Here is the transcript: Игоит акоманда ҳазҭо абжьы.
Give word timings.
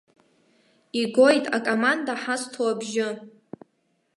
Игоит 1.01 1.45
акоманда 1.57 2.13
ҳазҭо 2.21 2.61
абжьы. 2.73 3.09